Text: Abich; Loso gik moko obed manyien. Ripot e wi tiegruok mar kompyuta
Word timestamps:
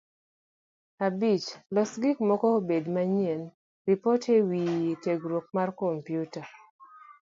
Abich; 1.05 1.47
Loso 1.73 1.97
gik 2.03 2.17
moko 2.27 2.45
obed 2.59 2.85
manyien. 2.95 3.41
Ripot 3.87 4.23
e 4.35 4.37
wi 4.49 4.61
tiegruok 5.03 5.45
mar 5.55 5.69
kompyuta 5.79 6.41